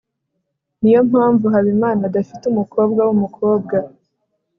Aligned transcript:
niyo 0.81 1.01
mpamvu 1.09 1.45
habimana 1.53 2.01
adafite 2.09 2.43
umukobwa 2.47 2.99
wumukobwa 3.07 3.75